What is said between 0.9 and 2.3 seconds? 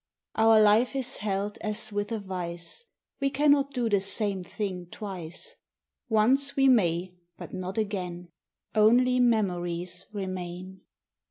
is held as with a